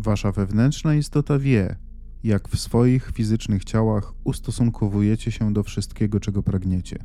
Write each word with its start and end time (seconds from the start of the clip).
Wasza 0.00 0.32
wewnętrzna 0.32 0.94
istota 0.94 1.38
wie, 1.38 1.76
jak 2.24 2.48
w 2.48 2.58
swoich 2.58 3.10
fizycznych 3.14 3.64
ciałach 3.64 4.12
ustosunkowujecie 4.24 5.32
się 5.32 5.52
do 5.52 5.62
wszystkiego, 5.62 6.20
czego 6.20 6.42
pragniecie. 6.42 6.98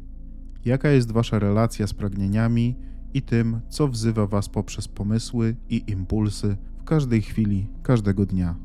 Jaka 0.66 0.90
jest 0.90 1.12
Wasza 1.12 1.40
relacja 1.40 1.88
z 1.88 1.94
pragnieniami 1.94 2.76
i 3.14 3.22
tym, 3.22 3.62
co 3.70 3.88
wzywa 3.88 4.28
Was 4.28 4.50
poprzez 4.50 4.88
pomysły 4.88 5.56
i 5.70 5.84
impulsy 5.88 6.58
w 6.78 6.84
każdej 6.84 7.22
chwili, 7.22 7.68
każdego 7.84 8.26
dnia. 8.26 8.56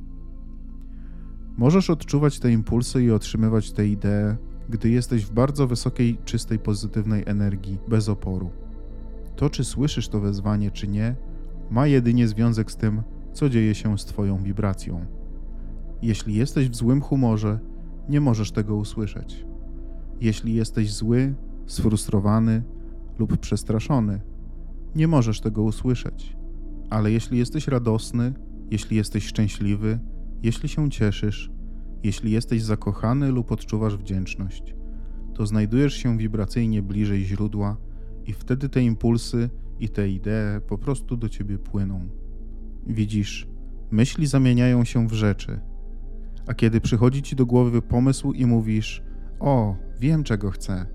Możesz 1.57 1.91
odczuwać 1.91 2.39
te 2.39 2.53
impulsy 2.53 3.05
i 3.05 3.11
otrzymywać 3.11 3.73
te 3.73 3.87
idee, 3.87 4.37
gdy 4.69 4.91
jesteś 4.91 5.25
w 5.25 5.33
bardzo 5.33 5.67
wysokiej, 5.67 6.19
czystej, 6.25 6.59
pozytywnej 6.59 7.23
energii, 7.27 7.79
bez 7.89 8.09
oporu. 8.09 8.51
To, 9.37 9.51
czy 9.51 9.65
słyszysz 9.65 10.09
to 10.09 10.21
wezwanie, 10.21 10.71
czy 10.71 10.89
nie, 10.89 11.17
ma 11.71 11.87
jedynie 11.87 12.29
związek 12.29 12.73
z 12.73 12.77
tym, 12.77 13.03
co 13.33 13.49
dzieje 13.49 13.75
się 13.75 13.99
z 13.99 14.05
Twoją 14.05 14.43
wibracją. 14.43 15.07
Jeśli 16.03 16.35
jesteś 16.35 16.69
w 16.69 16.77
złym 16.77 17.01
humorze, 17.01 17.59
nie 18.09 18.21
możesz 18.21 18.53
tego 18.53 18.77
usłyszeć. 18.77 19.47
Jeśli 20.21 20.55
jesteś 20.55 20.93
zły, 20.93 21.35
sfrustrowany 21.67 22.63
lub 23.19 23.37
przestraszony, 23.39 24.21
nie 24.95 25.09
możesz 25.09 25.41
tego 25.41 25.63
usłyszeć. 25.63 26.37
Ale 26.91 27.13
jeśli 27.13 27.39
jesteś 27.39 27.69
radosny, 27.69 28.35
jeśli 28.71 28.97
jesteś 28.97 29.27
szczęśliwy, 29.27 29.99
jeśli 30.43 30.69
się 30.69 30.91
cieszysz, 30.91 31.51
jeśli 32.03 32.31
jesteś 32.33 32.63
zakochany 32.63 33.33
lub 33.33 33.53
odczuwasz 33.53 33.97
wdzięczność, 33.97 34.75
to 35.35 35.47
znajdujesz 35.47 35.95
się 35.95 36.19
wibracyjnie 36.19 36.83
bliżej 36.83 37.25
źródła 37.25 37.77
i 38.27 38.33
wtedy 38.33 38.69
te 38.69 38.83
impulsy 38.83 39.51
i 39.81 39.89
te 39.89 40.09
idee 40.09 40.61
po 40.69 40.79
prostu 40.79 41.17
do 41.17 41.29
ciebie 41.29 41.59
płyną. 41.59 42.20
Widzisz, 42.87 43.49
myśli 43.91 44.27
zamieniają 44.27 44.85
się 44.85 45.09
w 45.09 45.13
rzeczy. 45.13 45.61
A 46.47 46.55
kiedy 46.55 46.81
przychodzi 46.81 47.23
ci 47.23 47.37
do 47.37 47.47
głowy 47.47 47.83
pomysł 47.83 48.33
i 48.33 48.47
mówisz: 48.47 49.03
O, 49.41 49.77
wiem 50.01 50.25
czego 50.25 50.51
chcę, 50.51 50.87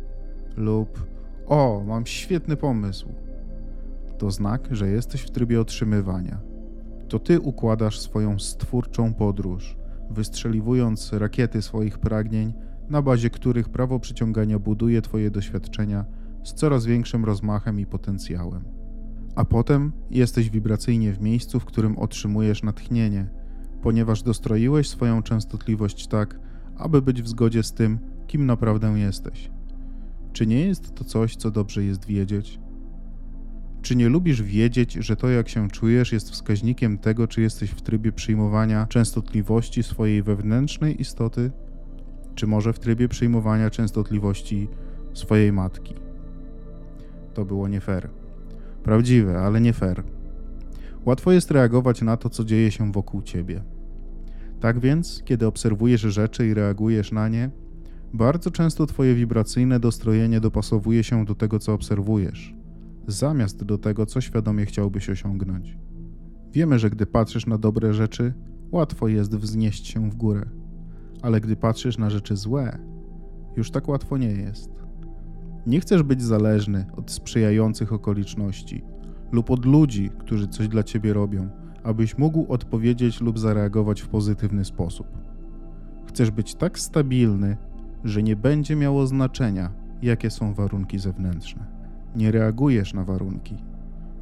lub 0.57 1.15
O, 1.47 1.83
mam 1.87 2.05
świetny 2.05 2.55
pomysł, 2.57 3.09
to 4.17 4.31
znak, 4.31 4.67
że 4.71 4.89
jesteś 4.89 5.21
w 5.21 5.31
trybie 5.31 5.61
otrzymywania. 5.61 6.41
To 7.09 7.19
ty 7.19 7.39
układasz 7.39 7.99
swoją 7.99 8.39
stwórczą 8.39 9.13
podróż, 9.13 9.77
wystrzeliwując 10.09 11.13
rakiety 11.13 11.61
swoich 11.61 11.99
pragnień, 11.99 12.53
na 12.89 13.01
bazie 13.01 13.29
których 13.29 13.69
prawo 13.69 13.99
przyciągania 13.99 14.59
buduje 14.59 15.01
twoje 15.01 15.31
doświadczenia 15.31 16.05
z 16.43 16.53
coraz 16.53 16.85
większym 16.85 17.25
rozmachem 17.25 17.79
i 17.79 17.85
potencjałem. 17.85 18.84
A 19.35 19.45
potem 19.45 19.91
jesteś 20.11 20.49
wibracyjnie 20.49 21.13
w 21.13 21.21
miejscu, 21.21 21.59
w 21.59 21.65
którym 21.65 21.97
otrzymujesz 21.97 22.63
natchnienie, 22.63 23.29
ponieważ 23.81 24.23
dostroiłeś 24.23 24.89
swoją 24.89 25.23
częstotliwość 25.23 26.07
tak, 26.07 26.39
aby 26.77 27.01
być 27.01 27.21
w 27.21 27.27
zgodzie 27.27 27.63
z 27.63 27.73
tym, 27.73 27.99
kim 28.27 28.45
naprawdę 28.45 28.99
jesteś. 28.99 29.51
Czy 30.33 30.47
nie 30.47 30.61
jest 30.61 30.95
to 30.95 31.03
coś, 31.03 31.35
co 31.35 31.51
dobrze 31.51 31.83
jest 31.83 32.05
wiedzieć? 32.05 32.59
Czy 33.81 33.95
nie 33.95 34.09
lubisz 34.09 34.41
wiedzieć, 34.41 34.93
że 34.93 35.15
to, 35.15 35.29
jak 35.29 35.49
się 35.49 35.69
czujesz, 35.69 36.11
jest 36.11 36.31
wskaźnikiem 36.31 36.97
tego, 36.97 37.27
czy 37.27 37.41
jesteś 37.41 37.69
w 37.69 37.81
trybie 37.81 38.11
przyjmowania 38.11 38.87
częstotliwości 38.87 39.83
swojej 39.83 40.23
wewnętrznej 40.23 41.01
istoty, 41.01 41.51
czy 42.35 42.47
może 42.47 42.73
w 42.73 42.79
trybie 42.79 43.07
przyjmowania 43.07 43.69
częstotliwości 43.69 44.67
swojej 45.13 45.51
matki? 45.51 45.93
To 47.33 47.45
było 47.45 47.67
nie 47.67 47.81
fair. 47.81 48.24
Prawdziwe, 48.85 49.39
ale 49.39 49.61
nie 49.61 49.73
fair. 49.73 50.03
Łatwo 51.05 51.31
jest 51.31 51.51
reagować 51.51 52.01
na 52.01 52.17
to, 52.17 52.29
co 52.29 52.43
dzieje 52.43 52.71
się 52.71 52.91
wokół 52.91 53.21
ciebie. 53.21 53.63
Tak 54.59 54.79
więc, 54.79 55.21
kiedy 55.25 55.47
obserwujesz 55.47 56.01
rzeczy 56.01 56.47
i 56.47 56.53
reagujesz 56.53 57.11
na 57.11 57.29
nie, 57.29 57.51
bardzo 58.13 58.51
często 58.51 58.85
twoje 58.85 59.15
wibracyjne 59.15 59.79
dostrojenie 59.79 60.39
dopasowuje 60.39 61.03
się 61.03 61.25
do 61.25 61.35
tego, 61.35 61.59
co 61.59 61.73
obserwujesz 61.73 62.55
zamiast 63.07 63.63
do 63.63 63.77
tego, 63.77 64.05
co 64.05 64.21
świadomie 64.21 64.65
chciałbyś 64.65 65.09
osiągnąć. 65.09 65.77
Wiemy, 66.51 66.79
że 66.79 66.89
gdy 66.89 67.05
patrzysz 67.05 67.45
na 67.45 67.57
dobre 67.57 67.93
rzeczy, 67.93 68.33
łatwo 68.71 69.07
jest 69.07 69.35
wznieść 69.35 69.87
się 69.87 70.09
w 70.09 70.15
górę, 70.15 70.45
ale 71.21 71.41
gdy 71.41 71.55
patrzysz 71.55 71.97
na 71.97 72.09
rzeczy 72.09 72.35
złe, 72.35 72.79
już 73.57 73.71
tak 73.71 73.87
łatwo 73.87 74.17
nie 74.17 74.31
jest. 74.31 74.84
Nie 75.67 75.79
chcesz 75.79 76.03
być 76.03 76.21
zależny 76.21 76.85
od 76.97 77.11
sprzyjających 77.11 77.93
okoliczności 77.93 78.83
lub 79.31 79.51
od 79.51 79.65
ludzi, 79.65 80.09
którzy 80.17 80.47
coś 80.47 80.67
dla 80.67 80.83
ciebie 80.83 81.13
robią, 81.13 81.49
abyś 81.83 82.17
mógł 82.17 82.53
odpowiedzieć 82.53 83.21
lub 83.21 83.39
zareagować 83.39 84.01
w 84.01 84.07
pozytywny 84.07 84.65
sposób. 84.65 85.07
Chcesz 86.07 86.31
być 86.31 86.55
tak 86.55 86.79
stabilny, 86.79 87.57
że 88.03 88.23
nie 88.23 88.35
będzie 88.35 88.75
miało 88.75 89.07
znaczenia, 89.07 89.71
jakie 90.01 90.31
są 90.31 90.53
warunki 90.53 90.99
zewnętrzne. 90.99 91.65
Nie 92.15 92.31
reagujesz 92.31 92.93
na 92.93 93.03
warunki. 93.03 93.55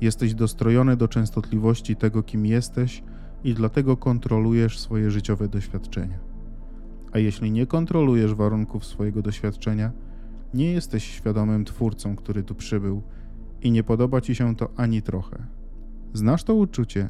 Jesteś 0.01 0.33
dostrojony 0.33 0.97
do 0.97 1.07
częstotliwości 1.07 1.95
tego, 1.95 2.23
kim 2.23 2.45
jesteś, 2.45 3.03
i 3.43 3.53
dlatego 3.53 3.97
kontrolujesz 3.97 4.79
swoje 4.79 5.11
życiowe 5.11 5.47
doświadczenia. 5.47 6.19
A 7.11 7.19
jeśli 7.19 7.51
nie 7.51 7.65
kontrolujesz 7.65 8.33
warunków 8.33 8.85
swojego 8.85 9.21
doświadczenia, 9.21 9.91
nie 10.53 10.71
jesteś 10.71 11.03
świadomym 11.03 11.65
twórcą, 11.65 12.15
który 12.15 12.43
tu 12.43 12.55
przybył 12.55 13.01
i 13.61 13.71
nie 13.71 13.83
podoba 13.83 14.21
ci 14.21 14.35
się 14.35 14.55
to 14.55 14.69
ani 14.75 15.01
trochę. 15.01 15.47
Znasz 16.13 16.43
to 16.43 16.55
uczucie, 16.55 17.09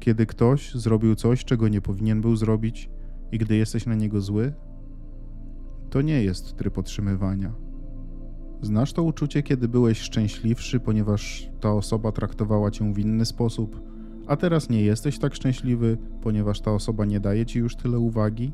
kiedy 0.00 0.26
ktoś 0.26 0.74
zrobił 0.74 1.14
coś, 1.14 1.44
czego 1.44 1.68
nie 1.68 1.80
powinien 1.80 2.20
był 2.20 2.36
zrobić, 2.36 2.90
i 3.32 3.38
gdy 3.38 3.56
jesteś 3.56 3.86
na 3.86 3.94
niego 3.94 4.20
zły? 4.20 4.52
To 5.90 6.02
nie 6.02 6.22
jest 6.22 6.56
tryb 6.56 6.78
otrzymywania 6.78 7.52
Znasz 8.62 8.92
to 8.92 9.02
uczucie, 9.02 9.42
kiedy 9.42 9.68
byłeś 9.68 9.98
szczęśliwszy, 9.98 10.80
ponieważ 10.80 11.50
ta 11.60 11.72
osoba 11.72 12.12
traktowała 12.12 12.70
cię 12.70 12.94
w 12.94 12.98
inny 12.98 13.24
sposób, 13.24 13.80
a 14.26 14.36
teraz 14.36 14.70
nie 14.70 14.82
jesteś 14.82 15.18
tak 15.18 15.34
szczęśliwy, 15.34 15.98
ponieważ 16.22 16.60
ta 16.60 16.72
osoba 16.72 17.04
nie 17.04 17.20
daje 17.20 17.46
ci 17.46 17.58
już 17.58 17.76
tyle 17.76 17.98
uwagi? 17.98 18.52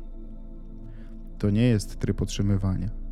To 1.37 1.49
nie 1.49 1.63
jest 1.63 1.99
tryb 1.99 2.21
otrzymywania. 2.21 3.06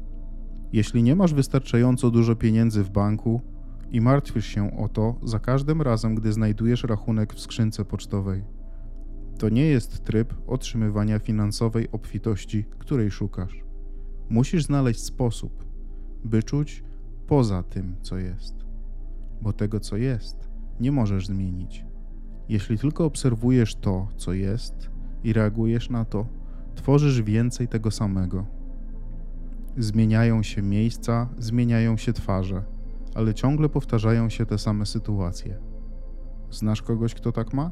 Jeśli 0.76 1.04
nie 1.04 1.16
masz 1.16 1.34
wystarczająco 1.34 2.12
dużo 2.12 2.36
pieniędzy 2.36 2.84
w 2.84 2.90
banku 2.90 3.42
i 3.92 4.02
martwisz 4.02 4.46
się 4.46 4.78
o 4.78 4.90
to 4.90 5.16
za 5.24 5.40
każdym 5.40 5.82
razem, 5.82 6.16
gdy 6.16 6.34
znajdujesz 6.34 6.84
rachunek 6.84 7.34
w 7.34 7.40
skrzynce 7.40 7.86
pocztowej, 7.86 8.44
to 9.38 9.50
nie 9.50 9.66
jest 9.66 10.04
tryb 10.04 10.34
otrzymywania 10.48 11.20
finansowej 11.20 11.92
obfitości, 11.92 12.66
której 12.80 13.12
szukasz. 13.12 13.64
Musisz 14.30 14.64
znaleźć 14.64 15.00
sposób, 15.00 15.66
by 16.26 16.44
czuć 16.44 16.84
poza 17.28 17.64
tym, 17.64 17.96
co 18.02 18.18
jest, 18.18 18.56
bo 19.42 19.54
tego, 19.54 19.80
co 19.80 19.98
jest, 19.98 20.50
nie 20.80 20.92
możesz 20.92 21.28
zmienić. 21.28 21.86
Jeśli 22.50 22.78
tylko 22.78 23.06
obserwujesz 23.06 23.76
to, 23.76 24.08
co 24.18 24.34
jest 24.34 24.90
i 25.24 25.34
reagujesz 25.34 25.90
na 25.90 26.06
to, 26.06 26.28
tworzysz 26.76 27.22
więcej 27.22 27.68
tego 27.68 27.92
samego. 27.92 28.55
Zmieniają 29.78 30.44
się 30.44 30.62
miejsca, 30.62 31.30
zmieniają 31.38 31.98
się 31.98 32.14
twarze, 32.14 32.64
ale 33.16 33.34
ciągle 33.34 33.70
powtarzają 33.70 34.30
się 34.30 34.46
te 34.46 34.58
same 34.58 34.86
sytuacje. 34.86 35.60
Znasz 36.52 36.82
kogoś, 36.82 37.14
kto 37.14 37.32
tak 37.32 37.54
ma? 37.54 37.72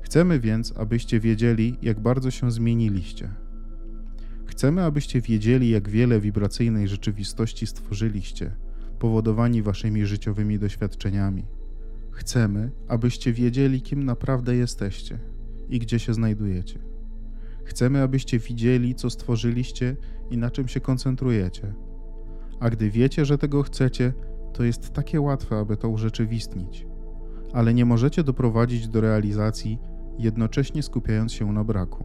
Chcemy 0.00 0.40
więc, 0.40 0.74
abyście 0.76 1.20
wiedzieli, 1.20 1.78
jak 1.82 2.00
bardzo 2.00 2.30
się 2.30 2.50
zmieniliście 2.50 3.42
Chcemy, 4.52 4.84
abyście 4.84 5.20
wiedzieli, 5.20 5.70
jak 5.70 5.88
wiele 5.88 6.20
wibracyjnej 6.20 6.88
rzeczywistości 6.88 7.66
stworzyliście, 7.66 8.54
powodowani 8.98 9.62
waszymi 9.62 10.06
życiowymi 10.06 10.58
doświadczeniami. 10.58 11.44
Chcemy, 12.10 12.70
abyście 12.88 13.32
wiedzieli, 13.32 13.82
kim 13.82 14.04
naprawdę 14.04 14.56
jesteście 14.56 15.18
i 15.68 15.78
gdzie 15.78 15.98
się 15.98 16.14
znajdujecie. 16.14 16.78
Chcemy, 17.64 18.02
abyście 18.02 18.38
widzieli, 18.38 18.94
co 18.94 19.10
stworzyliście 19.10 19.96
i 20.30 20.38
na 20.38 20.50
czym 20.50 20.68
się 20.68 20.80
koncentrujecie. 20.80 21.74
A 22.60 22.70
gdy 22.70 22.90
wiecie, 22.90 23.24
że 23.24 23.38
tego 23.38 23.62
chcecie, 23.62 24.12
to 24.52 24.64
jest 24.64 24.92
takie 24.92 25.20
łatwe, 25.20 25.58
aby 25.58 25.76
to 25.76 25.88
urzeczywistnić. 25.88 26.86
Ale 27.52 27.74
nie 27.74 27.84
możecie 27.84 28.24
doprowadzić 28.24 28.88
do 28.88 29.00
realizacji, 29.00 29.78
jednocześnie 30.18 30.82
skupiając 30.82 31.32
się 31.32 31.52
na 31.52 31.64
braku. 31.64 32.04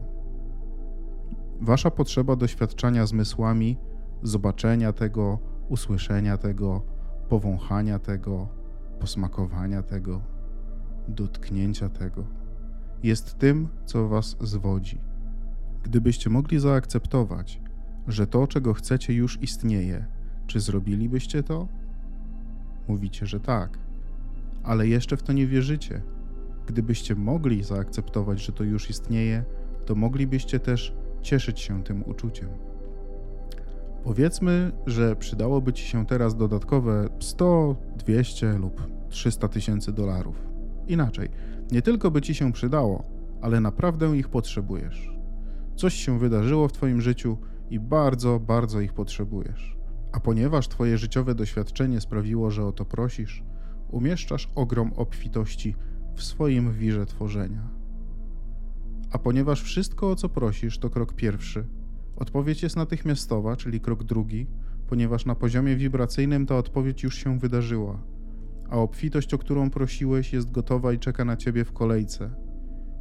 Wasza 1.60 1.90
potrzeba 1.90 2.36
doświadczania 2.36 3.06
zmysłami, 3.06 3.76
zobaczenia 4.22 4.92
tego, 4.92 5.38
usłyszenia 5.68 6.36
tego, 6.36 6.82
powąchania 7.28 7.98
tego, 7.98 8.48
posmakowania 9.00 9.82
tego, 9.82 10.22
dotknięcia 11.08 11.88
tego, 11.88 12.24
jest 13.02 13.38
tym, 13.38 13.68
co 13.84 14.08
Was 14.08 14.36
zwodzi. 14.40 15.07
Gdybyście 15.82 16.30
mogli 16.30 16.58
zaakceptować, 16.58 17.60
że 18.08 18.26
to, 18.26 18.46
czego 18.46 18.74
chcecie, 18.74 19.14
już 19.14 19.42
istnieje, 19.42 20.06
czy 20.46 20.60
zrobilibyście 20.60 21.42
to? 21.42 21.68
Mówicie, 22.88 23.26
że 23.26 23.40
tak, 23.40 23.78
ale 24.62 24.88
jeszcze 24.88 25.16
w 25.16 25.22
to 25.22 25.32
nie 25.32 25.46
wierzycie. 25.46 26.02
gdybyście 26.66 27.14
mogli 27.14 27.62
zaakceptować, 27.62 28.40
że 28.44 28.52
to 28.52 28.64
już 28.64 28.90
istnieje, 28.90 29.44
to 29.86 29.94
moglibyście 29.94 30.60
też 30.60 30.94
cieszyć 31.22 31.60
się 31.60 31.84
tym 31.84 32.04
uczuciem. 32.06 32.48
Powiedzmy, 34.04 34.72
że 34.86 35.16
przydałoby 35.16 35.72
ci 35.72 35.84
się 35.86 36.06
teraz 36.06 36.36
dodatkowe 36.36 37.08
100, 37.20 37.76
200 37.96 38.52
lub 38.52 38.82
300 39.08 39.48
tysięcy 39.48 39.92
dolarów. 39.92 40.36
Inaczej, 40.88 41.28
nie 41.72 41.82
tylko 41.82 42.10
by 42.10 42.20
ci 42.20 42.34
się 42.34 42.52
przydało, 42.52 43.04
ale 43.40 43.60
naprawdę 43.60 44.16
ich 44.16 44.28
potrzebujesz. 44.28 45.17
Coś 45.78 45.94
się 45.94 46.18
wydarzyło 46.18 46.68
w 46.68 46.72
twoim 46.72 47.00
życiu 47.00 47.36
i 47.70 47.80
bardzo, 47.80 48.40
bardzo 48.40 48.80
ich 48.80 48.92
potrzebujesz. 48.92 49.76
A 50.12 50.20
ponieważ 50.20 50.68
twoje 50.68 50.98
życiowe 50.98 51.34
doświadczenie 51.34 52.00
sprawiło, 52.00 52.50
że 52.50 52.66
o 52.66 52.72
to 52.72 52.84
prosisz, 52.84 53.42
umieszczasz 53.90 54.48
ogrom 54.54 54.92
obfitości 54.92 55.74
w 56.14 56.22
swoim 56.22 56.72
wirze 56.72 57.06
tworzenia. 57.06 57.70
A 59.10 59.18
ponieważ 59.18 59.62
wszystko, 59.62 60.10
o 60.10 60.16
co 60.16 60.28
prosisz, 60.28 60.78
to 60.78 60.90
krok 60.90 61.12
pierwszy, 61.12 61.66
odpowiedź 62.16 62.62
jest 62.62 62.76
natychmiastowa, 62.76 63.56
czyli 63.56 63.80
krok 63.80 64.04
drugi, 64.04 64.46
ponieważ 64.88 65.26
na 65.26 65.34
poziomie 65.34 65.76
wibracyjnym 65.76 66.46
ta 66.46 66.56
odpowiedź 66.56 67.02
już 67.02 67.14
się 67.14 67.38
wydarzyła, 67.38 68.02
a 68.70 68.76
obfitość, 68.76 69.34
o 69.34 69.38
którą 69.38 69.70
prosiłeś, 69.70 70.32
jest 70.32 70.50
gotowa 70.50 70.92
i 70.92 70.98
czeka 70.98 71.24
na 71.24 71.36
ciebie 71.36 71.64
w 71.64 71.72
kolejce. 71.72 72.47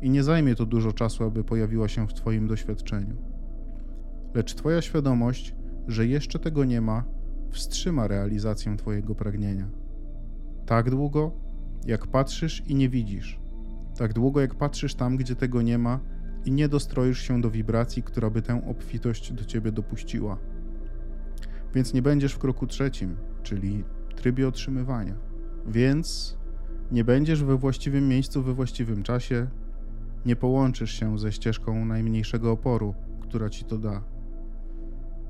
I 0.01 0.09
nie 0.09 0.23
zajmie 0.23 0.55
to 0.55 0.65
dużo 0.65 0.93
czasu, 0.93 1.23
aby 1.23 1.43
pojawiła 1.43 1.87
się 1.87 2.07
w 2.07 2.13
Twoim 2.13 2.47
doświadczeniu. 2.47 3.15
Lecz 4.33 4.53
Twoja 4.53 4.81
świadomość, 4.81 5.55
że 5.87 6.07
jeszcze 6.07 6.39
tego 6.39 6.65
nie 6.65 6.81
ma, 6.81 7.03
wstrzyma 7.51 8.07
realizację 8.07 8.77
Twojego 8.77 9.15
pragnienia. 9.15 9.69
Tak 10.65 10.89
długo, 10.89 11.31
jak 11.85 12.07
patrzysz 12.07 12.63
i 12.67 12.75
nie 12.75 12.89
widzisz, 12.89 13.39
tak 13.97 14.13
długo 14.13 14.41
jak 14.41 14.55
patrzysz 14.55 14.95
tam, 14.95 15.17
gdzie 15.17 15.35
tego 15.35 15.61
nie 15.61 15.77
ma 15.77 15.99
i 16.45 16.51
nie 16.51 16.69
dostroisz 16.69 17.19
się 17.19 17.41
do 17.41 17.51
wibracji, 17.51 18.03
która 18.03 18.29
by 18.29 18.41
tę 18.41 18.67
obfitość 18.67 19.33
do 19.33 19.45
ciebie 19.45 19.71
dopuściła. 19.71 20.37
Więc 21.75 21.93
nie 21.93 22.01
będziesz 22.01 22.33
w 22.33 22.39
kroku 22.39 22.67
trzecim, 22.67 23.17
czyli 23.43 23.83
trybie 24.15 24.47
otrzymywania. 24.47 25.15
Więc 25.67 26.37
nie 26.91 27.03
będziesz 27.03 27.43
we 27.43 27.57
właściwym 27.57 28.07
miejscu 28.07 28.43
we 28.43 28.53
właściwym 28.53 29.03
czasie, 29.03 29.47
nie 30.25 30.35
połączysz 30.35 30.91
się 30.91 31.19
ze 31.19 31.31
ścieżką 31.31 31.85
najmniejszego 31.85 32.51
oporu, 32.51 32.95
która 33.21 33.49
ci 33.49 33.65
to 33.65 33.77
da. 33.77 34.03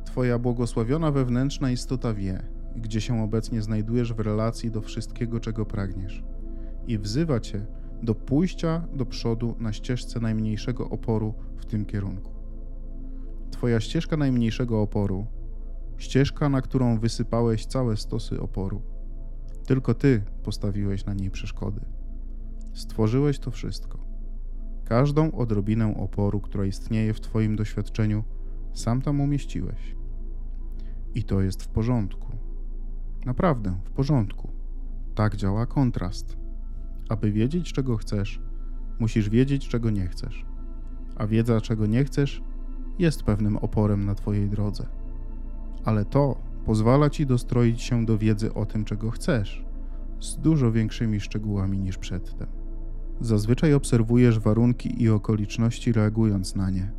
Twoja 0.05 0.39
błogosławiona 0.39 1.11
wewnętrzna 1.11 1.71
istota 1.71 2.13
wie, 2.13 2.43
gdzie 2.75 3.01
się 3.01 3.23
obecnie 3.23 3.61
znajdujesz 3.61 4.13
w 4.13 4.19
relacji 4.19 4.71
do 4.71 4.81
wszystkiego, 4.81 5.39
czego 5.39 5.65
pragniesz, 5.65 6.23
i 6.87 6.97
wzywa 6.97 7.39
cię 7.39 7.65
do 8.03 8.15
pójścia 8.15 8.87
do 8.93 9.05
przodu 9.05 9.55
na 9.59 9.73
ścieżce 9.73 10.19
najmniejszego 10.19 10.89
oporu 10.89 11.33
w 11.57 11.65
tym 11.65 11.85
kierunku. 11.85 12.31
Twoja 13.51 13.79
ścieżka 13.79 14.17
najmniejszego 14.17 14.81
oporu, 14.81 15.27
ścieżka, 15.97 16.49
na 16.49 16.61
którą 16.61 16.99
wysypałeś 16.99 17.65
całe 17.65 17.97
stosy 17.97 18.41
oporu, 18.41 18.81
tylko 19.65 19.93
ty 19.93 20.21
postawiłeś 20.43 21.05
na 21.05 21.13
niej 21.13 21.31
przeszkody. 21.31 21.81
Stworzyłeś 22.73 23.39
to 23.39 23.51
wszystko. 23.51 24.06
Każdą 24.89 25.31
odrobinę 25.31 25.97
oporu, 25.97 26.39
która 26.39 26.65
istnieje 26.65 27.13
w 27.13 27.21
Twoim 27.21 27.55
doświadczeniu, 27.55 28.23
sam 28.73 29.01
tam 29.01 29.21
umieściłeś. 29.21 29.95
I 31.15 31.23
to 31.23 31.41
jest 31.41 31.63
w 31.63 31.67
porządku. 31.67 32.27
Naprawdę 33.25 33.77
w 33.83 33.91
porządku. 33.91 34.51
Tak 35.15 35.35
działa 35.35 35.65
kontrast. 35.65 36.37
Aby 37.09 37.31
wiedzieć, 37.31 37.73
czego 37.73 37.97
chcesz, 37.97 38.41
musisz 38.99 39.29
wiedzieć, 39.29 39.67
czego 39.67 39.89
nie 39.89 40.07
chcesz. 40.07 40.45
A 41.15 41.27
wiedza, 41.27 41.61
czego 41.61 41.85
nie 41.85 42.03
chcesz, 42.03 42.43
jest 42.99 43.23
pewnym 43.23 43.57
oporem 43.57 44.05
na 44.05 44.15
Twojej 44.15 44.49
drodze. 44.49 44.87
Ale 45.85 46.05
to 46.05 46.41
pozwala 46.65 47.09
Ci 47.09 47.25
dostroić 47.25 47.81
się 47.81 48.05
do 48.05 48.17
wiedzy 48.17 48.53
o 48.53 48.65
tym, 48.65 48.85
czego 48.85 49.11
chcesz, 49.11 49.65
z 50.19 50.37
dużo 50.37 50.71
większymi 50.71 51.19
szczegółami 51.19 51.79
niż 51.79 51.97
przedtem. 51.97 52.66
Zazwyczaj 53.21 53.73
obserwujesz 53.73 54.39
warunki 54.39 55.03
i 55.03 55.09
okoliczności 55.09 55.91
reagując 55.91 56.55
na 56.55 56.69
nie, 56.69 56.91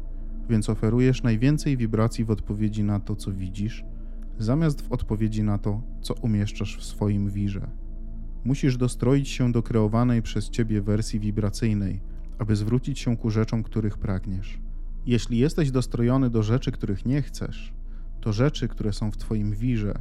więc 0.48 0.70
oferujesz 0.70 1.22
najwięcej 1.22 1.76
wibracji 1.76 2.24
w 2.24 2.30
odpowiedzi 2.30 2.84
na 2.84 3.00
to, 3.00 3.16
co 3.16 3.32
widzisz, 3.32 3.84
zamiast 4.38 4.82
w 4.82 4.92
odpowiedzi 4.92 5.42
na 5.42 5.58
to, 5.58 5.82
co 6.00 6.14
umieszczasz 6.14 6.78
w 6.78 6.84
swoim 6.84 7.30
wirze. 7.30 7.70
Musisz 8.44 8.76
dostroić 8.76 9.28
się 9.28 9.52
do 9.52 9.62
kreowanej 9.62 10.22
przez 10.22 10.50
ciebie 10.50 10.82
wersji 10.82 11.20
wibracyjnej, 11.20 12.00
aby 12.38 12.56
zwrócić 12.56 12.98
się 12.98 13.16
ku 13.16 13.30
rzeczom, 13.30 13.62
których 13.62 13.98
pragniesz. 13.98 14.60
Jeśli 15.06 15.38
jesteś 15.38 15.70
dostrojony 15.70 16.30
do 16.30 16.42
rzeczy, 16.42 16.72
których 16.72 17.06
nie 17.06 17.22
chcesz, 17.22 17.72
to 18.20 18.32
rzeczy, 18.32 18.68
które 18.68 18.92
są 18.92 19.10
w 19.10 19.16
twoim 19.16 19.52
wirze, 19.52 19.94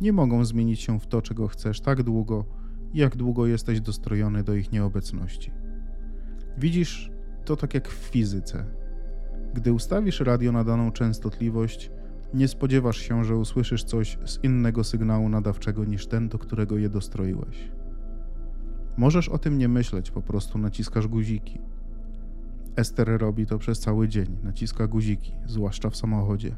nie 0.00 0.12
mogą 0.12 0.44
zmienić 0.44 0.80
się 0.80 1.00
w 1.00 1.06
to, 1.06 1.22
czego 1.22 1.48
chcesz 1.48 1.80
tak 1.80 2.02
długo, 2.02 2.44
jak 2.94 3.16
długo 3.16 3.46
jesteś 3.46 3.80
dostrojony 3.80 4.42
do 4.44 4.54
ich 4.54 4.72
nieobecności. 4.72 5.50
Widzisz, 6.58 7.10
to 7.44 7.56
tak 7.56 7.74
jak 7.74 7.88
w 7.88 7.92
fizyce. 7.92 8.64
Gdy 9.54 9.72
ustawisz 9.72 10.20
radio 10.20 10.52
na 10.52 10.64
daną 10.64 10.92
częstotliwość, 10.92 11.90
nie 12.34 12.48
spodziewasz 12.48 12.96
się, 12.96 13.24
że 13.24 13.36
usłyszysz 13.36 13.84
coś 13.84 14.18
z 14.24 14.44
innego 14.44 14.84
sygnału 14.84 15.28
nadawczego 15.28 15.84
niż 15.84 16.06
ten, 16.06 16.28
do 16.28 16.38
którego 16.38 16.78
je 16.78 16.88
dostroiłeś. 16.88 17.72
Możesz 18.96 19.28
o 19.28 19.38
tym 19.38 19.58
nie 19.58 19.68
myśleć, 19.68 20.10
po 20.10 20.22
prostu 20.22 20.58
naciskasz 20.58 21.08
guziki. 21.08 21.58
Ester 22.76 23.18
robi 23.18 23.46
to 23.46 23.58
przez 23.58 23.80
cały 23.80 24.08
dzień, 24.08 24.36
naciska 24.42 24.86
guziki, 24.86 25.32
zwłaszcza 25.46 25.90
w 25.90 25.96
samochodzie. 25.96 26.56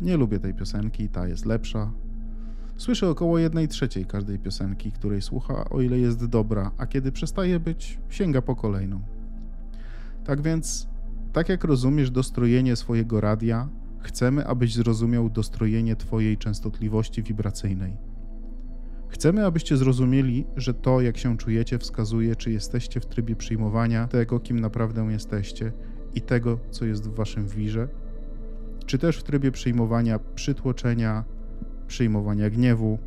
Nie 0.00 0.16
lubię 0.16 0.38
tej 0.38 0.54
piosenki, 0.54 1.08
ta 1.08 1.28
jest 1.28 1.46
lepsza, 1.46 1.92
Słyszę 2.80 3.08
około 3.08 3.38
jednej 3.38 3.68
trzeciej 3.68 4.06
każdej 4.06 4.38
piosenki, 4.38 4.92
której 4.92 5.22
słucha, 5.22 5.64
o 5.70 5.80
ile 5.80 5.98
jest 5.98 6.26
dobra, 6.26 6.70
a 6.78 6.86
kiedy 6.86 7.12
przestaje 7.12 7.60
być, 7.60 7.98
sięga 8.08 8.42
po 8.42 8.56
kolejną. 8.56 9.00
Tak 10.24 10.42
więc, 10.42 10.88
tak 11.32 11.48
jak 11.48 11.64
rozumiesz 11.64 12.10
dostrojenie 12.10 12.76
swojego 12.76 13.20
radia, 13.20 13.68
chcemy, 13.98 14.46
abyś 14.46 14.74
zrozumiał 14.74 15.30
dostrojenie 15.30 15.96
Twojej 15.96 16.38
częstotliwości 16.38 17.22
wibracyjnej. 17.22 17.96
Chcemy, 19.08 19.46
abyście 19.46 19.76
zrozumieli, 19.76 20.46
że 20.56 20.74
to, 20.74 21.00
jak 21.00 21.18
się 21.18 21.36
czujecie, 21.36 21.78
wskazuje, 21.78 22.36
czy 22.36 22.50
jesteście 22.50 23.00
w 23.00 23.06
trybie 23.06 23.36
przyjmowania 23.36 24.08
tego, 24.08 24.40
kim 24.40 24.60
naprawdę 24.60 25.02
jesteście 25.10 25.72
i 26.14 26.20
tego, 26.20 26.58
co 26.70 26.84
jest 26.84 27.08
w 27.08 27.14
Waszym 27.14 27.48
wirze, 27.48 27.88
czy 28.86 28.98
też 28.98 29.16
w 29.16 29.22
trybie 29.22 29.52
przyjmowania 29.52 30.18
przytłoczenia, 30.18 31.24
przyjmowania 31.90 32.50
gniewu, 32.50 32.98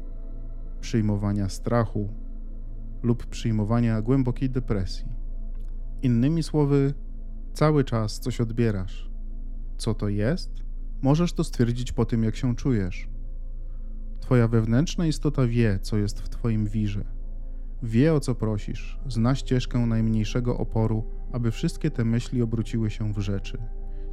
przyjmowania 0.82 1.50
strachu 1.50 2.10
lub 3.04 3.26
przyjmowania 3.26 4.02
głębokiej 4.02 4.50
depresji. 4.50 5.06
Innymi 6.02 6.44
słowy, 6.44 6.94
cały 7.54 7.84
czas 7.84 8.20
coś 8.20 8.42
odbierasz. 8.42 9.10
Co 9.78 9.94
to 9.94 10.10
jest? 10.10 10.52
Możesz 11.02 11.34
to 11.34 11.44
stwierdzić 11.44 11.92
po 11.92 12.06
tym, 12.06 12.24
jak 12.24 12.36
się 12.36 12.56
czujesz. 12.56 13.10
Twoja 14.20 14.48
wewnętrzna 14.48 15.06
istota 15.06 15.48
wie, 15.48 15.80
co 15.82 15.98
jest 15.98 16.22
w 16.22 16.30
Twoim 16.30 16.66
wirze. 16.66 17.06
Wie, 17.84 18.14
o 18.14 18.20
co 18.20 18.36
prosisz, 18.36 19.00
zna 19.08 19.36
ścieżkę 19.36 19.80
najmniejszego 19.80 20.58
oporu, 20.58 21.04
aby 21.32 21.52
wszystkie 21.52 21.92
te 21.92 22.06
myśli 22.06 22.42
obróciły 22.42 22.90
się 22.90 23.14
w 23.14 23.20
rzeczy 23.20 23.58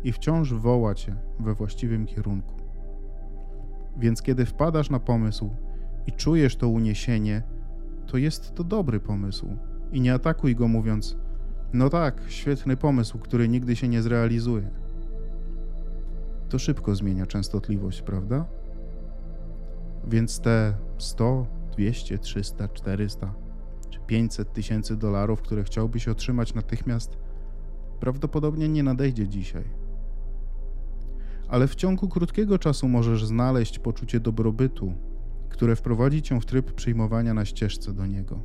i 0.05 0.13
wciąż 0.13 0.53
woła 0.53 0.95
Cię 0.95 1.17
we 1.41 1.55
właściwym 1.55 2.07
kierunku. 2.07 2.60
Więc 3.97 4.23
kiedy 4.23 4.47
wpadasz 4.47 4.91
na 4.91 5.01
pomysł 5.01 5.51
i 6.07 6.13
czujesz 6.13 6.57
to 6.57 6.69
uniesienie, 6.69 7.43
to 8.07 8.17
jest 8.17 8.55
to 8.55 8.65
dobry 8.65 9.01
pomysł. 9.01 9.57
I 9.93 10.01
nie 10.01 10.15
atakuj 10.15 10.57
go 10.57 10.69
mówiąc: 10.69 11.17
No 11.73 11.91
tak, 11.91 12.23
świetny 12.29 12.77
pomysł, 12.77 13.19
który 13.19 13.49
nigdy 13.49 13.77
się 13.77 13.89
nie 13.89 14.03
zrealizuje. 14.03 14.71
To 16.49 16.59
szybko 16.59 16.95
zmienia 16.95 17.27
częstotliwość, 17.27 18.03
prawda? 18.03 18.45
Więc 20.09 20.41
te 20.41 20.75
100, 20.99 21.47
200, 21.73 22.19
300, 22.19 22.69
400 22.69 23.35
czy 23.91 24.01
500 24.01 24.53
tysięcy 24.53 24.97
dolarów, 24.97 25.43
które 25.43 25.65
chciałbyś 25.65 26.09
otrzymać 26.09 26.55
natychmiast, 26.55 27.19
prawdopodobnie 28.01 28.69
nie 28.69 28.83
nadejdzie 28.83 29.29
dzisiaj 29.29 29.80
ale 31.51 31.69
w 31.69 31.75
ciągu 31.75 32.09
krótkiego 32.09 32.59
czasu 32.59 32.89
możesz 32.89 33.25
znaleźć 33.25 33.79
poczucie 33.79 34.21
dobrobytu, 34.21 34.95
które 35.49 35.77
wprowadzi 35.77 36.23
cię 36.23 36.41
w 36.41 36.47
tryb 36.47 36.73
przyjmowania 36.73 37.35
na 37.35 37.45
ścieżce 37.45 37.93
do 37.93 38.07
niego. 38.07 38.43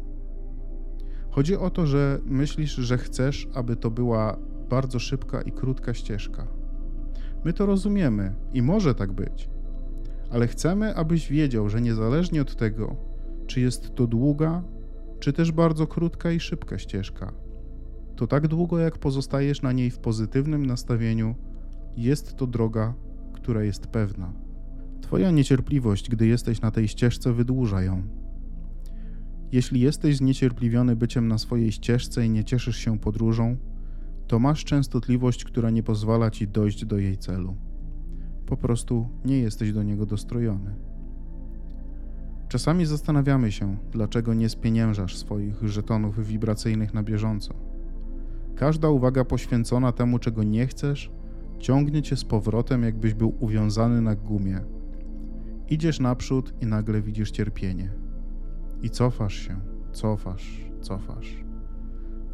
Chodzi 1.29 1.55
o 1.55 1.69
to, 1.69 1.87
że 1.87 2.19
myślisz, 2.25 2.75
że 2.75 2.97
chcesz, 2.97 3.47
aby 3.53 3.75
to 3.75 3.91
była 3.91 4.37
bardzo 4.69 4.99
szybka 4.99 5.41
i 5.41 5.51
krótka 5.51 5.93
ścieżka. 5.93 6.47
My 7.45 7.53
to 7.53 7.65
rozumiemy 7.65 8.35
i 8.53 8.61
może 8.61 8.95
tak 8.95 9.11
być, 9.11 9.49
ale 10.31 10.47
chcemy, 10.47 10.95
abyś 10.95 11.29
wiedział, 11.29 11.69
że 11.69 11.81
niezależnie 11.81 12.41
od 12.41 12.55
tego, 12.55 12.95
czy 13.47 13.61
jest 13.61 13.95
to 13.95 14.07
długa, 14.07 14.63
czy 15.19 15.33
też 15.33 15.51
bardzo 15.51 15.87
krótka 15.87 16.31
i 16.31 16.39
szybka 16.39 16.77
ścieżka. 16.77 17.33
To 18.15 18.27
tak 18.27 18.47
długo, 18.47 18.79
jak 18.79 18.97
pozostajesz 18.97 19.61
na 19.61 19.71
niej 19.71 19.91
w 19.91 19.99
pozytywnym 19.99 20.65
nastawieniu, 20.65 21.35
jest 21.97 22.35
to 22.35 22.47
droga, 22.47 22.93
która 23.33 23.63
jest 23.63 23.87
pewna. 23.87 24.33
Twoja 25.01 25.31
niecierpliwość, 25.31 26.09
gdy 26.09 26.27
jesteś 26.27 26.61
na 26.61 26.71
tej 26.71 26.87
ścieżce, 26.87 27.33
wydłuża 27.33 27.81
ją. 27.81 28.03
Jeśli 29.51 29.79
jesteś 29.79 30.17
zniecierpliwiony 30.17 30.95
byciem 30.95 31.27
na 31.27 31.37
swojej 31.37 31.71
ścieżce 31.71 32.25
i 32.25 32.29
nie 32.29 32.43
cieszysz 32.43 32.77
się 32.77 32.99
podróżą, 32.99 33.57
to 34.27 34.39
masz 34.39 34.63
częstotliwość, 34.63 35.43
która 35.43 35.69
nie 35.69 35.83
pozwala 35.83 36.31
ci 36.31 36.47
dojść 36.47 36.85
do 36.85 36.97
jej 36.97 37.17
celu. 37.17 37.55
Po 38.45 38.57
prostu 38.57 39.07
nie 39.25 39.39
jesteś 39.39 39.73
do 39.73 39.83
niego 39.83 40.05
dostrojony. 40.05 40.75
Czasami 42.47 42.85
zastanawiamy 42.85 43.51
się, 43.51 43.77
dlaczego 43.91 44.33
nie 44.33 44.49
spieniężasz 44.49 45.17
swoich 45.17 45.63
żetonów 45.63 46.27
wibracyjnych 46.27 46.93
na 46.93 47.03
bieżąco. 47.03 47.53
Każda 48.55 48.89
uwaga 48.89 49.25
poświęcona 49.25 49.91
temu, 49.91 50.19
czego 50.19 50.43
nie 50.43 50.67
chcesz, 50.67 51.11
ciągnie 51.59 52.01
cię 52.01 52.15
z 52.15 52.23
powrotem, 52.23 52.83
jakbyś 52.83 53.13
był 53.13 53.35
uwiązany 53.39 54.01
na 54.01 54.15
gumie. 54.15 54.61
Idziesz 55.69 55.99
naprzód 55.99 56.53
i 56.61 56.65
nagle 56.65 57.01
widzisz 57.01 57.31
cierpienie. 57.31 57.93
I 58.81 58.89
cofasz 58.89 59.35
się, 59.35 59.59
cofasz, 59.91 60.65
cofasz. 60.81 61.43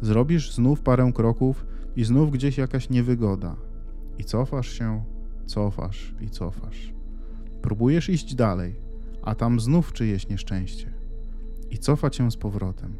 Zrobisz 0.00 0.54
znów 0.54 0.80
parę 0.80 1.12
kroków 1.14 1.66
i 1.96 2.04
znów 2.04 2.30
gdzieś 2.30 2.58
jakaś 2.58 2.90
niewygoda. 2.90 3.56
I 4.18 4.24
cofasz 4.24 4.68
się, 4.68 5.04
cofasz 5.46 6.14
i 6.20 6.30
cofasz. 6.30 6.94
Próbujesz 7.62 8.08
iść 8.08 8.34
dalej, 8.34 8.74
a 9.22 9.34
tam 9.34 9.60
znów 9.60 9.92
czyjeś 9.92 10.28
nieszczęście. 10.28 10.92
I 11.70 11.78
cofa 11.78 12.10
cię 12.10 12.30
z 12.30 12.36
powrotem. 12.36 12.96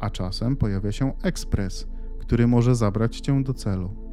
A 0.00 0.10
czasem 0.10 0.56
pojawia 0.56 0.92
się 0.92 1.12
ekspres, 1.22 1.86
który 2.18 2.46
może 2.46 2.74
zabrać 2.74 3.20
cię 3.20 3.42
do 3.42 3.54
celu. 3.54 4.05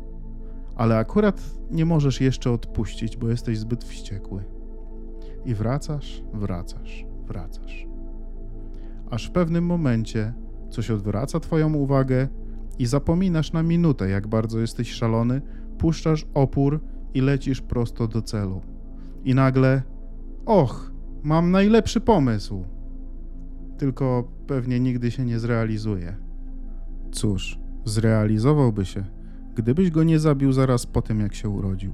Ale 0.76 0.98
akurat 0.98 1.42
nie 1.72 1.86
możesz 1.86 2.22
jeszcze 2.22 2.52
odpuścić, 2.52 3.18
bo 3.18 3.30
jesteś 3.30 3.60
zbyt 3.60 3.84
wściekły. 3.84 4.44
I 5.46 5.54
wracasz, 5.54 6.24
wracasz, 6.34 7.06
wracasz. 7.28 7.88
Aż 9.10 9.28
w 9.28 9.32
pewnym 9.32 9.66
momencie 9.66 10.34
coś 10.70 10.92
odwraca 10.92 11.40
Twoją 11.40 11.74
uwagę 11.74 12.28
i 12.80 12.86
zapominasz 12.86 13.54
na 13.54 13.64
minutę, 13.64 14.10
jak 14.10 14.28
bardzo 14.28 14.60
jesteś 14.60 14.92
szalony, 14.92 15.42
puszczasz 15.78 16.26
opór 16.34 16.82
i 17.14 17.22
lecisz 17.22 17.62
prosto 17.62 18.08
do 18.08 18.22
celu. 18.22 18.62
I 19.24 19.36
nagle, 19.36 19.82
och, 20.46 20.92
mam 21.24 21.52
najlepszy 21.52 22.02
pomysł. 22.02 22.64
Tylko 23.78 24.32
pewnie 24.48 24.80
nigdy 24.80 25.12
się 25.12 25.26
nie 25.26 25.40
zrealizuje. 25.40 26.16
Cóż, 27.12 27.60
zrealizowałby 27.86 28.86
się, 28.86 29.06
gdybyś 29.56 29.92
go 29.92 30.04
nie 30.04 30.20
zabił 30.20 30.54
zaraz 30.54 30.86
po 30.86 31.02
tym, 31.02 31.20
jak 31.20 31.36
się 31.36 31.50
urodził. 31.50 31.94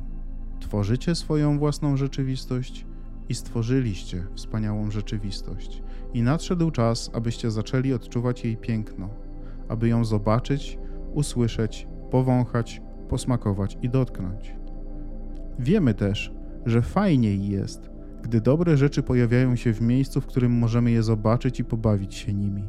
Tworzycie 0.60 1.16
swoją 1.16 1.60
własną 1.60 1.98
rzeczywistość 1.98 2.86
i 3.30 3.36
stworzyliście 3.36 4.28
wspaniałą 4.36 4.92
rzeczywistość. 4.92 5.84
I 6.14 6.22
nadszedł 6.22 6.72
czas, 6.72 7.12
abyście 7.14 7.52
zaczęli 7.52 7.94
odczuwać 7.94 8.46
jej 8.46 8.58
piękno, 8.58 9.10
aby 9.68 9.88
ją 9.88 10.06
zobaczyć, 10.06 10.80
usłyszeć, 11.14 11.88
powąchać, 12.12 12.82
posmakować 13.10 13.78
i 13.82 13.90
dotknąć. 13.90 14.56
Wiemy 15.60 15.94
też, 15.94 16.34
że 16.66 16.82
fajniej 16.82 17.50
jest, 17.50 17.90
gdy 18.24 18.42
dobre 18.42 18.78
rzeczy 18.78 19.04
pojawiają 19.04 19.56
się 19.56 19.74
w 19.74 19.82
miejscu, 19.82 20.22
w 20.22 20.26
którym 20.26 20.52
możemy 20.52 20.92
je 20.92 21.04
zobaczyć 21.04 21.60
i 21.60 21.66
pobawić 21.66 22.16
się 22.16 22.34
nimi. 22.34 22.64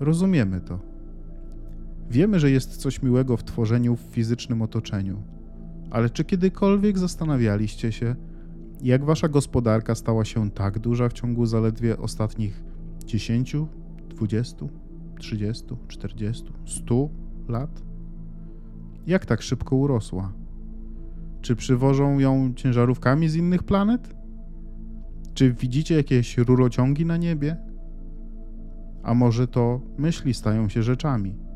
Rozumiemy 0.00 0.60
to. 0.60 0.97
Wiemy, 2.10 2.40
że 2.40 2.50
jest 2.50 2.76
coś 2.76 3.02
miłego 3.02 3.36
w 3.36 3.44
tworzeniu 3.44 3.96
w 3.96 4.00
fizycznym 4.00 4.62
otoczeniu, 4.62 5.22
ale 5.90 6.10
czy 6.10 6.24
kiedykolwiek 6.24 6.98
zastanawialiście 6.98 7.92
się, 7.92 8.16
jak 8.82 9.04
wasza 9.04 9.28
gospodarka 9.28 9.94
stała 9.94 10.24
się 10.24 10.50
tak 10.50 10.78
duża 10.78 11.08
w 11.08 11.12
ciągu 11.12 11.46
zaledwie 11.46 11.98
ostatnich 11.98 12.62
10, 13.06 13.56
20, 14.08 14.66
30, 15.18 15.64
40, 15.88 16.44
100 16.66 17.08
lat? 17.48 17.82
Jak 19.06 19.26
tak 19.26 19.42
szybko 19.42 19.76
urosła? 19.76 20.32
Czy 21.40 21.56
przywożą 21.56 22.18
ją 22.18 22.52
ciężarówkami 22.56 23.28
z 23.28 23.36
innych 23.36 23.62
planet? 23.62 24.14
Czy 25.34 25.52
widzicie 25.52 25.94
jakieś 25.94 26.38
rurociągi 26.38 27.06
na 27.06 27.16
niebie? 27.16 27.56
A 29.02 29.14
może 29.14 29.48
to 29.48 29.80
myśli 29.98 30.34
stają 30.34 30.68
się 30.68 30.82
rzeczami? 30.82 31.47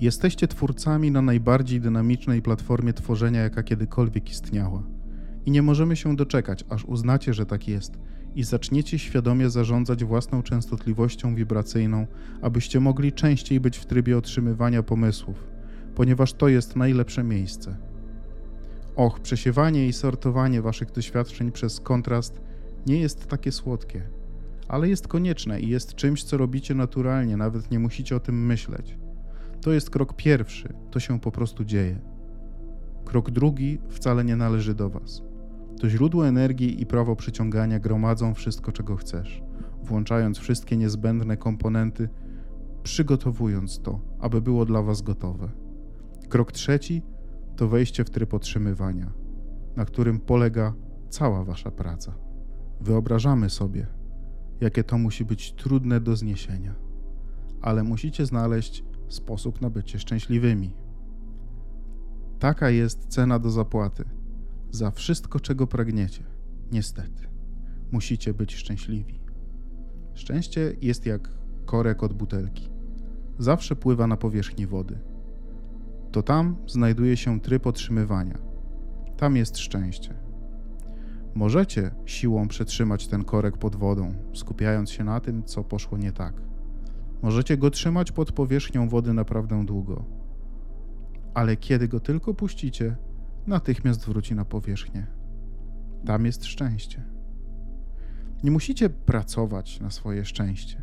Jesteście 0.00 0.48
twórcami 0.48 1.10
na 1.10 1.22
najbardziej 1.22 1.80
dynamicznej 1.80 2.42
platformie 2.42 2.92
tworzenia, 2.92 3.40
jaka 3.40 3.62
kiedykolwiek 3.62 4.30
istniała. 4.30 4.82
I 5.46 5.50
nie 5.50 5.62
możemy 5.62 5.96
się 5.96 6.16
doczekać, 6.16 6.64
aż 6.68 6.84
uznacie, 6.84 7.34
że 7.34 7.46
tak 7.46 7.68
jest 7.68 7.98
i 8.34 8.44
zaczniecie 8.44 8.98
świadomie 8.98 9.50
zarządzać 9.50 10.04
własną 10.04 10.42
częstotliwością 10.42 11.34
wibracyjną, 11.34 12.06
abyście 12.42 12.80
mogli 12.80 13.12
częściej 13.12 13.60
być 13.60 13.78
w 13.78 13.86
trybie 13.86 14.18
otrzymywania 14.18 14.82
pomysłów, 14.82 15.44
ponieważ 15.94 16.32
to 16.32 16.48
jest 16.48 16.76
najlepsze 16.76 17.24
miejsce. 17.24 17.76
Och, 18.96 19.20
przesiewanie 19.20 19.88
i 19.88 19.92
sortowanie 19.92 20.62
waszych 20.62 20.92
doświadczeń 20.92 21.52
przez 21.52 21.80
kontrast 21.80 22.40
nie 22.86 23.00
jest 23.00 23.26
takie 23.26 23.52
słodkie, 23.52 24.02
ale 24.68 24.88
jest 24.88 25.08
konieczne 25.08 25.60
i 25.60 25.68
jest 25.68 25.94
czymś, 25.94 26.24
co 26.24 26.36
robicie 26.36 26.74
naturalnie, 26.74 27.36
nawet 27.36 27.70
nie 27.70 27.78
musicie 27.78 28.16
o 28.16 28.20
tym 28.20 28.46
myśleć. 28.46 28.99
To 29.60 29.72
jest 29.72 29.90
krok 29.90 30.14
pierwszy, 30.14 30.74
to 30.90 31.00
się 31.00 31.20
po 31.20 31.30
prostu 31.30 31.64
dzieje. 31.64 32.00
Krok 33.04 33.30
drugi 33.30 33.78
wcale 33.88 34.24
nie 34.24 34.36
należy 34.36 34.74
do 34.74 34.90
Was. 34.90 35.22
To 35.80 35.88
źródło 35.88 36.28
energii 36.28 36.82
i 36.82 36.86
prawo 36.86 37.16
przyciągania 37.16 37.78
gromadzą 37.78 38.34
wszystko, 38.34 38.72
czego 38.72 38.96
chcesz, 38.96 39.42
włączając 39.82 40.38
wszystkie 40.38 40.76
niezbędne 40.76 41.36
komponenty, 41.36 42.08
przygotowując 42.82 43.80
to, 43.82 44.00
aby 44.20 44.40
było 44.40 44.64
dla 44.64 44.82
Was 44.82 45.02
gotowe. 45.02 45.48
Krok 46.28 46.52
trzeci 46.52 47.02
to 47.56 47.68
wejście 47.68 48.04
w 48.04 48.10
tryb 48.10 48.34
otrzymywania, 48.34 49.12
na 49.76 49.84
którym 49.84 50.20
polega 50.20 50.74
cała 51.08 51.44
Wasza 51.44 51.70
praca. 51.70 52.14
Wyobrażamy 52.80 53.50
sobie, 53.50 53.86
jakie 54.60 54.84
to 54.84 54.98
musi 54.98 55.24
być 55.24 55.52
trudne 55.52 56.00
do 56.00 56.16
zniesienia, 56.16 56.74
ale 57.62 57.82
musicie 57.82 58.26
znaleźć 58.26 58.84
sposób 59.10 59.60
na 59.60 59.70
bycie 59.70 59.98
szczęśliwymi. 59.98 60.70
Taka 62.38 62.70
jest 62.70 63.06
cena 63.06 63.38
do 63.38 63.50
zapłaty 63.50 64.04
za 64.70 64.90
wszystko, 64.90 65.40
czego 65.40 65.66
pragniecie. 65.66 66.24
Niestety, 66.72 67.28
musicie 67.92 68.34
być 68.34 68.54
szczęśliwi. 68.54 69.20
Szczęście 70.14 70.76
jest 70.82 71.06
jak 71.06 71.28
korek 71.66 72.02
od 72.02 72.12
butelki. 72.12 72.70
Zawsze 73.38 73.76
pływa 73.76 74.06
na 74.06 74.16
powierzchni 74.16 74.66
wody. 74.66 74.98
To 76.12 76.22
tam 76.22 76.56
znajduje 76.66 77.16
się 77.16 77.40
tryb 77.40 77.66
otrzymywania. 77.66 78.38
Tam 79.16 79.36
jest 79.36 79.58
szczęście. 79.58 80.14
Możecie 81.34 81.90
siłą 82.04 82.48
przetrzymać 82.48 83.08
ten 83.08 83.24
korek 83.24 83.56
pod 83.56 83.76
wodą, 83.76 84.14
skupiając 84.34 84.90
się 84.90 85.04
na 85.04 85.20
tym, 85.20 85.44
co 85.44 85.64
poszło 85.64 85.98
nie 85.98 86.12
tak. 86.12 86.49
Możecie 87.22 87.56
go 87.56 87.70
trzymać 87.70 88.12
pod 88.12 88.32
powierzchnią 88.32 88.88
wody 88.88 89.12
naprawdę 89.12 89.66
długo. 89.66 90.04
Ale 91.34 91.56
kiedy 91.56 91.88
go 91.88 92.00
tylko 92.00 92.34
puścicie, 92.34 92.96
natychmiast 93.46 94.06
wróci 94.06 94.34
na 94.34 94.44
powierzchnię. 94.44 95.06
Tam 96.06 96.26
jest 96.26 96.44
szczęście. 96.44 97.04
Nie 98.42 98.50
musicie 98.50 98.90
pracować 98.90 99.80
na 99.80 99.90
swoje 99.90 100.24
szczęście. 100.24 100.82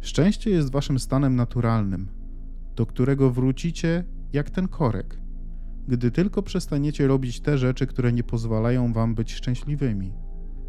Szczęście 0.00 0.50
jest 0.50 0.72
waszym 0.72 0.98
stanem 0.98 1.36
naturalnym, 1.36 2.08
do 2.76 2.86
którego 2.86 3.30
wrócicie 3.30 4.04
jak 4.32 4.50
ten 4.50 4.68
korek, 4.68 5.20
gdy 5.88 6.10
tylko 6.10 6.42
przestaniecie 6.42 7.06
robić 7.06 7.40
te 7.40 7.58
rzeczy, 7.58 7.86
które 7.86 8.12
nie 8.12 8.22
pozwalają 8.22 8.92
wam 8.92 9.14
być 9.14 9.34
szczęśliwymi. 9.34 10.12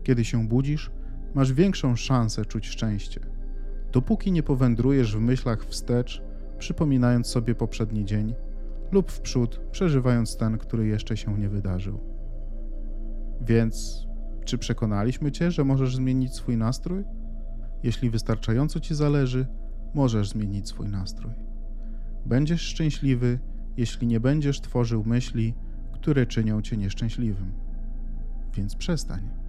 Kiedy 0.03 0.25
się 0.25 0.47
budzisz, 0.47 0.91
masz 1.33 1.53
większą 1.53 1.95
szansę 1.95 2.45
czuć 2.45 2.67
szczęście. 2.67 3.34
Dopóki 3.95 4.31
nie 4.31 4.43
powędrujesz 4.43 5.17
w 5.17 5.19
myślach 5.19 5.65
wstecz, 5.65 6.21
przypominając 6.57 7.27
sobie 7.27 7.55
poprzedni 7.55 8.05
dzień, 8.05 8.35
lub 8.91 9.11
w 9.11 9.21
przód, 9.21 9.61
przeżywając 9.71 10.37
ten, 10.37 10.57
który 10.57 10.87
jeszcze 10.87 11.17
się 11.17 11.39
nie 11.39 11.49
wydarzył. 11.49 11.99
Więc, 13.41 14.05
czy 14.45 14.57
przekonaliśmy 14.57 15.31
Cię, 15.31 15.51
że 15.51 15.63
możesz 15.63 15.95
zmienić 15.95 16.33
swój 16.33 16.57
nastrój? 16.57 17.03
Jeśli 17.83 18.09
wystarczająco 18.09 18.79
Ci 18.79 18.95
zależy, 18.95 19.47
możesz 19.93 20.29
zmienić 20.29 20.67
swój 20.67 20.89
nastrój. 20.89 21.33
Będziesz 22.25 22.61
szczęśliwy, 22.61 23.39
jeśli 23.77 24.07
nie 24.07 24.19
będziesz 24.19 24.61
tworzył 24.61 25.03
myśli, 25.03 25.53
które 25.93 26.25
czynią 26.25 26.61
Cię 26.61 26.77
nieszczęśliwym. 26.77 27.51
Więc 28.53 28.75
przestań. 28.75 29.44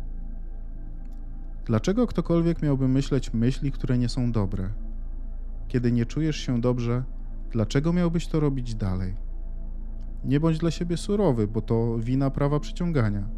Dlaczego 1.66 2.06
ktokolwiek 2.06 2.62
miałby 2.62 2.88
myśleć 2.88 3.34
myśli, 3.34 3.72
które 3.72 3.98
nie 3.98 4.08
są 4.08 4.32
dobre, 4.32 4.70
Kiedy 5.68 5.92
nie 5.92 6.06
czujesz 6.06 6.36
się 6.36 6.60
dobrze, 6.60 7.04
dlaczego 7.50 7.92
miałbyś 7.92 8.26
to 8.26 8.40
robić 8.40 8.74
dalej? 8.74 9.16
Nie 10.24 10.40
bądź 10.40 10.58
dla 10.58 10.70
siebie 10.70 10.96
surowy, 10.96 11.48
bo 11.48 11.60
to 11.60 11.98
wina 11.98 12.30
prawa 12.30 12.60
przyciągania. 12.60 13.28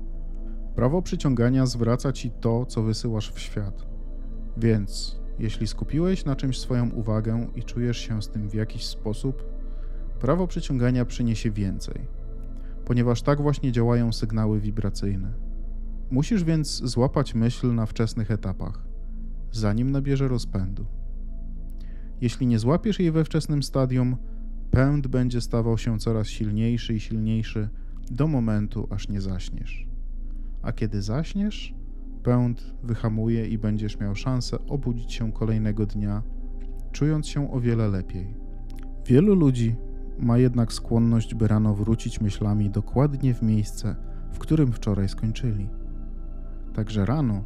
Prawo 0.74 1.02
przyciągania 1.02 1.66
zwraca 1.66 2.12
ci 2.12 2.30
to, 2.30 2.66
co 2.66 2.82
wysyłasz 2.82 3.32
w 3.32 3.40
świat. 3.40 3.86
Więc, 4.56 5.20
jeśli 5.38 5.66
skupiłeś 5.66 6.24
na 6.24 6.36
czymś 6.36 6.58
swoją 6.58 6.90
uwagę 6.90 7.46
i 7.54 7.62
czujesz 7.62 7.98
się 7.98 8.22
z 8.22 8.28
tym 8.28 8.48
w 8.48 8.54
jakiś 8.54 8.86
sposób, 8.86 9.44
prawo 10.20 10.46
przyciągania 10.46 11.04
przyniesie 11.04 11.50
więcej, 11.50 12.00
ponieważ 12.84 13.22
tak 13.22 13.42
właśnie 13.42 13.72
działają 13.72 14.12
sygnały 14.12 14.60
wibracyjne. 14.60 15.47
Musisz 16.10 16.44
więc 16.44 16.68
złapać 16.68 17.34
myśl 17.34 17.74
na 17.74 17.86
wczesnych 17.86 18.30
etapach, 18.30 18.88
zanim 19.52 19.90
nabierze 19.90 20.28
rozpędu. 20.28 20.86
Jeśli 22.20 22.46
nie 22.46 22.58
złapiesz 22.58 23.00
jej 23.00 23.12
we 23.12 23.24
wczesnym 23.24 23.62
stadium, 23.62 24.16
pęd 24.70 25.06
będzie 25.06 25.40
stawał 25.40 25.78
się 25.78 25.98
coraz 25.98 26.26
silniejszy 26.26 26.94
i 26.94 27.00
silniejszy 27.00 27.68
do 28.10 28.26
momentu, 28.26 28.86
aż 28.90 29.08
nie 29.08 29.20
zaśniesz. 29.20 29.88
A 30.62 30.72
kiedy 30.72 31.02
zaśniesz, 31.02 31.74
pęd 32.22 32.74
wyhamuje 32.82 33.48
i 33.48 33.58
będziesz 33.58 34.00
miał 34.00 34.14
szansę 34.14 34.66
obudzić 34.66 35.12
się 35.12 35.32
kolejnego 35.32 35.86
dnia, 35.86 36.22
czując 36.92 37.26
się 37.26 37.52
o 37.52 37.60
wiele 37.60 37.88
lepiej. 37.88 38.34
Wielu 39.06 39.34
ludzi 39.34 39.76
ma 40.18 40.38
jednak 40.38 40.72
skłonność, 40.72 41.34
by 41.34 41.48
rano 41.48 41.74
wrócić 41.74 42.20
myślami 42.20 42.70
dokładnie 42.70 43.34
w 43.34 43.42
miejsce, 43.42 43.96
w 44.32 44.38
którym 44.38 44.72
wczoraj 44.72 45.08
skończyli. 45.08 45.68
Także 46.74 47.06
rano 47.06 47.44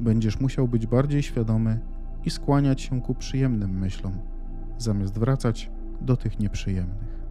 będziesz 0.00 0.40
musiał 0.40 0.68
być 0.68 0.86
bardziej 0.86 1.22
świadomy 1.22 1.80
i 2.24 2.30
skłaniać 2.30 2.80
się 2.80 3.02
ku 3.02 3.14
przyjemnym 3.14 3.78
myślom, 3.78 4.18
zamiast 4.78 5.18
wracać 5.18 5.70
do 6.00 6.16
tych 6.16 6.38
nieprzyjemnych. 6.38 7.21